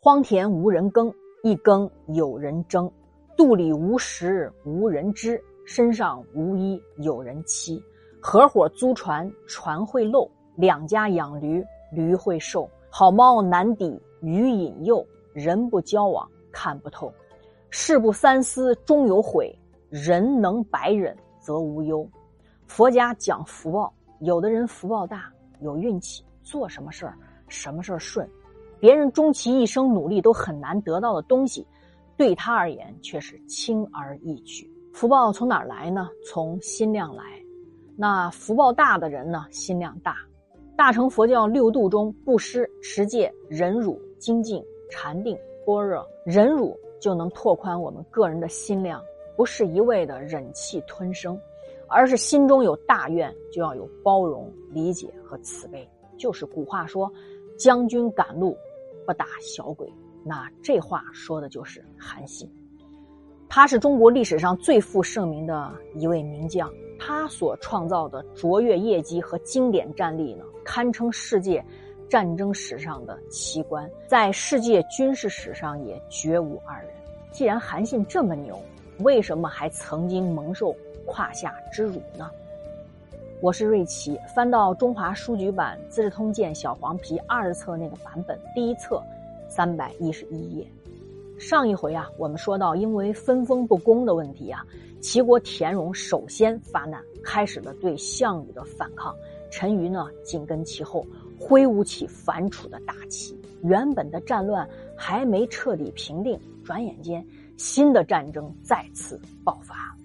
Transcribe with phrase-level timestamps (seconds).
[0.00, 2.88] 荒田无人耕，一耕有人争。
[3.36, 7.82] 肚里无食无人知，身上无衣有人欺。
[8.20, 12.70] 合伙租船，船会漏；两家养驴，驴会瘦。
[12.88, 17.12] 好猫难抵鱼引诱，人不交往看不透。
[17.68, 19.52] 事不三思终有悔，
[19.90, 22.08] 人能百忍则无忧。
[22.68, 25.24] 佛家讲福报，有的人福报大，
[25.58, 27.18] 有运气，做什么事儿
[27.48, 28.28] 什么事儿顺。
[28.80, 31.66] 别人终其一生努力都很难得到的东西，
[32.16, 34.70] 对他而言却是轻而易举。
[34.92, 36.08] 福报从哪儿来呢？
[36.24, 37.22] 从心量来。
[37.96, 40.16] 那福报大的人呢，心量大。
[40.76, 45.36] 大乘佛教六度中，布施、持戒、忍辱、精进、禅定、
[45.66, 49.02] 般若，忍辱就能拓宽我们个人的心量，
[49.36, 51.36] 不是一味的忍气吞声，
[51.88, 55.88] 而是心中有大愿，就要有包容、理解和慈悲。
[56.16, 57.12] 就是古话说
[57.58, 58.56] ：“将军赶路。”
[59.08, 59.90] 不打小鬼，
[60.22, 62.46] 那这话说的就是韩信。
[63.48, 71.64] 他是中国历史上最负盛名的一位名将，他所创造的卓越业绩和经典战例呢，堪称世界
[72.06, 76.90] 战争史上的奇观，在世界军事史上也绝无二人。
[77.32, 78.60] 既然韩信这么牛，
[78.98, 82.30] 为什么还曾经蒙受胯下之辱呢？
[83.40, 89.00] 我是瑞奇，翻到中华书局版《资治通鉴》小黄皮二册那个版本，第一册
[89.48, 90.66] 三百一十一页。
[91.38, 94.66] 上一回啊，我们说到，因为分封不公的问题啊，
[95.00, 99.14] 齐国田荣首先发难，开始了对项羽的反抗。
[99.52, 101.06] 陈馀呢，紧跟其后，
[101.38, 103.40] 挥舞起反楚的大旗。
[103.62, 107.24] 原本的战乱还没彻底平定，转眼间
[107.56, 109.96] 新的战争再次爆发。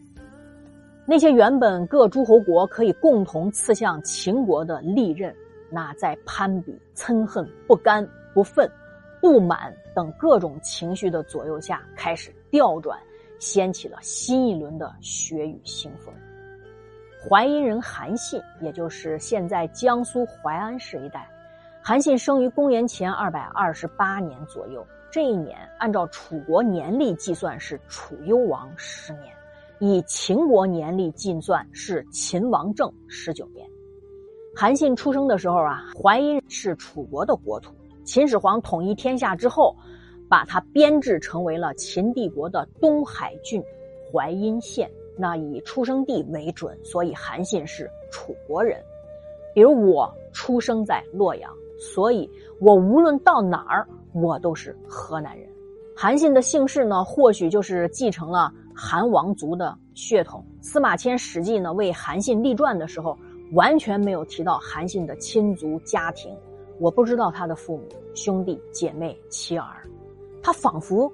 [1.05, 5.35] 那些原本各诸侯国可以共同刺向秦国的利刃，
[5.69, 8.69] 那在攀比、嗔恨、不甘、不忿、
[9.19, 12.97] 不满等各种情绪的左右下，开始调转，
[13.37, 16.13] 掀起了新一轮的血雨腥风。
[17.21, 21.29] 淮阴人韩信，也就是现在江苏淮安市一带，
[21.81, 24.85] 韩信生于公元前二百二十八年左右。
[25.11, 29.33] 这一年，按照楚国年历计算，是楚幽王十年。
[29.85, 33.67] 以秦国年历计算是秦王政十九年。
[34.55, 37.75] 韩信出生的时候啊，淮阴是楚国的国土。
[38.05, 39.75] 秦始皇统一天下之后，
[40.29, 43.61] 把他编制成为了秦帝国的东海郡
[44.09, 44.89] 淮阴县。
[45.17, 48.81] 那以出生地为准，所以韩信是楚国人。
[49.53, 52.29] 比如我出生在洛阳，所以
[52.61, 55.45] 我无论到哪儿，我都是河南人。
[55.93, 58.49] 韩信的姓氏呢，或许就是继承了。
[58.75, 63.17] 韩王族的血统，司马迁《史记》呢为韩信立传的时候，
[63.53, 66.35] 完全没有提到韩信的亲族家庭。
[66.79, 67.83] 我不知道他的父母、
[68.15, 69.87] 兄弟姐妹、妻儿，
[70.41, 71.11] 他仿佛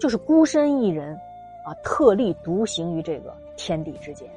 [0.00, 1.14] 就是孤身一人，
[1.64, 4.28] 啊，特立独行于这个天地之间。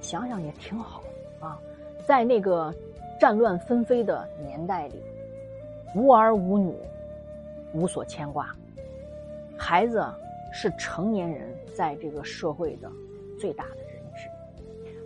[0.00, 1.02] 想想也挺好
[1.40, 1.58] 啊，
[2.04, 2.74] 在那个
[3.20, 5.02] 战乱纷飞的年代里，
[5.94, 6.74] 无儿无女，
[7.72, 8.54] 无所牵挂，
[9.56, 10.04] 孩子。
[10.50, 12.90] 是成年人在这个社会的
[13.38, 14.28] 最大的人质。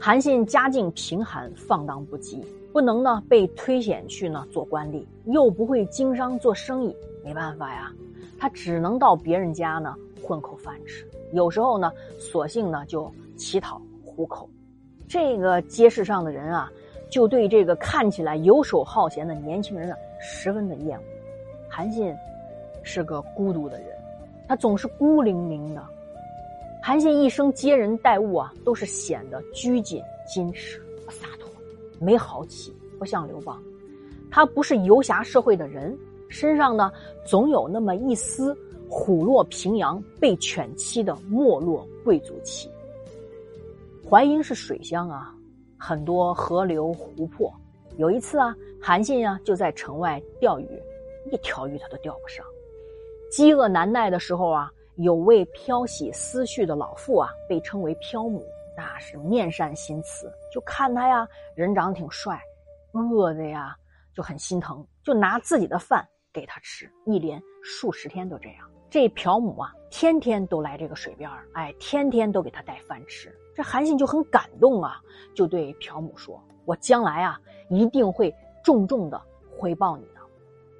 [0.00, 7.92] 韩信家境贫寒，放荡不羁，不能呢被推选去呢做官吏，又不会经商做生意，没办法呀，
[8.38, 11.06] 他只能到别人家呢混口饭吃。
[11.34, 14.48] 有时候呢，索性呢就乞讨糊口。
[15.06, 16.72] 这个街市上的人啊，
[17.10, 21.04] 就对这个看起来游手好闲的年轻人啊十分的厌恶。
[21.68, 22.14] 韩信
[22.82, 23.88] 是个孤独的人。
[24.48, 25.84] 他总是孤零零的。
[26.84, 31.48] 韩信一生接人待物啊，都是显得拘谨矜持、不洒脱、
[32.00, 33.62] 没豪气，不像刘邦。
[34.28, 35.96] 他不是游侠社会的人，
[36.28, 36.90] 身上呢
[37.24, 38.52] 总有那么一丝
[38.88, 42.68] 虎落平阳被犬欺的没落贵族气。
[44.10, 45.32] 淮阴是水乡啊，
[45.78, 47.52] 很多河流湖泊。
[47.96, 50.66] 有一次啊，韩信啊就在城外钓鱼，
[51.30, 52.44] 一条鱼他都钓不上。
[53.30, 54.72] 饥饿难耐的时候啊，
[55.02, 58.44] 有位漂洗思绪的老妇啊，被称为漂母，
[58.76, 61.26] 那是面善心慈，就看他呀，
[61.56, 62.40] 人长得挺帅，
[62.92, 63.76] 饿的呀
[64.14, 68.58] 就很心疼，就拿自己的饭给他吃，一连数十天都这样。
[68.88, 73.34] 这漂母啊，天天都来这个水边哎，天天都给他带饭吃。
[73.56, 75.00] 这韩信就很感动啊，
[75.34, 77.40] 就对漂母说：“我将来啊，
[77.70, 78.32] 一定会
[78.62, 79.20] 重重的
[79.58, 80.20] 回报你的。”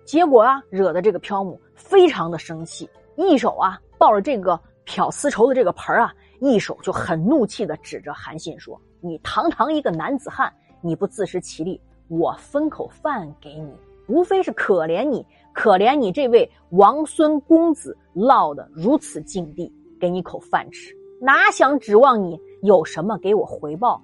[0.07, 13.73] 结果啊，惹得这个漂母非常的生气，一手啊抱着这个漂丝绸的这个盆啊，一手就很怒气的指着韩信说：“你堂堂一个男子汉，你不自食其力，我分口饭给你，
[14.09, 24.03] 无非是可怜你，可怜你这位王孙公子落得如此境地，给你口饭吃，哪想指望你有什么给我回报？”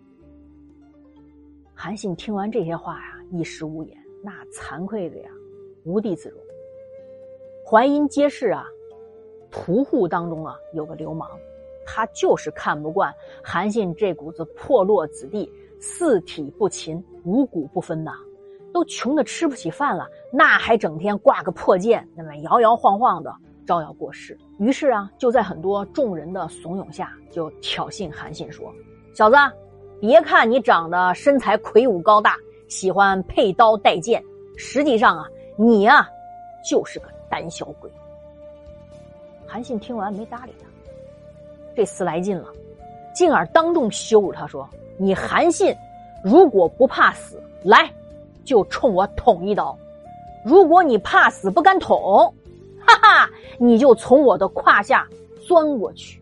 [1.75, 5.31] 韩信听完这些话呀，一时无言，那惭愧的呀，
[5.83, 6.39] 无地自容。
[7.67, 8.65] 淮阴街市啊，
[9.51, 11.29] 屠户当中啊，有个流氓。
[11.91, 15.51] 他就是看不惯韩信这股子破落子弟，
[15.81, 18.13] 四体不勤，五谷不分呐，
[18.75, 23.35] 都穷的吃不起饭了，那还整天挂个破剑，那么摇摇晃晃的
[23.67, 24.39] 招摇过市。
[24.59, 28.71] 于是啊，就在很多众人的怂恿下，就挑衅韩信说
[29.17, 29.37] ：“小子，
[29.99, 32.37] 别看你长得身材魁梧高大，
[32.69, 34.23] 喜欢佩刀带剑，
[34.59, 36.07] 实际上啊，你啊，
[36.69, 37.91] 就是个胆小鬼。”
[39.49, 40.69] 韩信听完没搭理他。
[41.75, 42.53] 这厮来劲了，
[43.15, 44.69] 进而当众羞辱他说
[44.99, 45.75] ：“你韩信，
[46.23, 47.91] 如果不怕死，来，
[48.45, 49.75] 就冲我捅一刀；
[50.45, 51.99] 如果你怕死不敢捅，
[52.79, 55.09] 哈哈，你就从我的胯下
[55.47, 56.21] 钻过去。”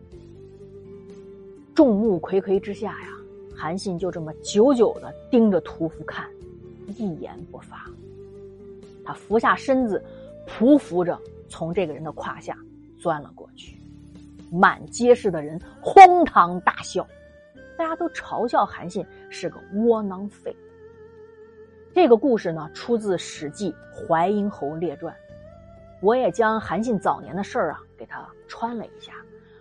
[1.75, 3.09] 众目睽睽之下呀，
[3.55, 6.25] 韩信就这么久久的盯着屠夫看，
[6.97, 7.85] 一言不发。
[9.03, 10.03] 他俯下身子，
[10.47, 11.19] 匍匐着
[11.49, 12.57] 从这个人的胯下
[12.99, 13.79] 钻了过去。
[14.51, 17.05] 满街市的人哄堂大笑，
[17.77, 20.55] 大家都嘲笑韩信是个窝囊废。
[21.93, 23.71] 这个故事呢，出自《史记·
[24.07, 25.13] 淮阴侯列传》，
[25.99, 29.13] 我也将韩信早年的事儿啊给他穿了一下，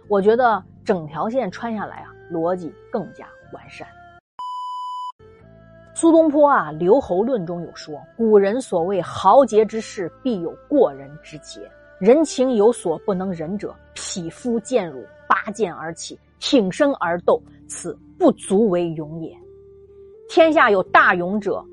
[0.06, 3.88] 我觉得整条线穿下来啊，逻辑更加完善。
[5.94, 19.34] 苏东坡啊，《留侯论》中有说：“古人所谓豪杰之士，必有过人之节。”人情有所不能忍者，匹夫见辱，拔剑而起，挺身而斗，此不足为勇也。
[20.28, 21.64] 天下有大勇者，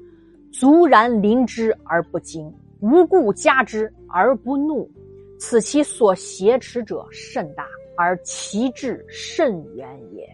[0.53, 2.49] 卒然临之而不惊，
[2.79, 4.89] 无故加之而不怒，
[5.37, 7.67] 此其所挟持者甚大，
[7.97, 10.25] 而其志甚远也。